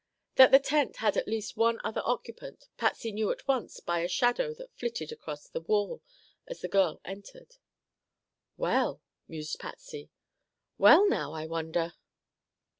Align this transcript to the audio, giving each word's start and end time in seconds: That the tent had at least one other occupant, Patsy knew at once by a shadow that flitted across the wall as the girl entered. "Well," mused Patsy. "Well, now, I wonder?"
That 0.33 0.49
the 0.49 0.57
tent 0.57 0.95
had 0.95 1.15
at 1.15 1.27
least 1.27 1.55
one 1.55 1.79
other 1.83 2.01
occupant, 2.03 2.69
Patsy 2.75 3.11
knew 3.11 3.29
at 3.29 3.47
once 3.47 3.79
by 3.79 3.99
a 3.99 4.07
shadow 4.07 4.51
that 4.55 4.73
flitted 4.75 5.11
across 5.11 5.47
the 5.47 5.61
wall 5.61 6.01
as 6.47 6.61
the 6.61 6.67
girl 6.67 6.99
entered. 7.05 7.57
"Well," 8.57 9.03
mused 9.27 9.59
Patsy. 9.59 10.09
"Well, 10.79 11.07
now, 11.07 11.33
I 11.33 11.45
wonder?" 11.45 11.93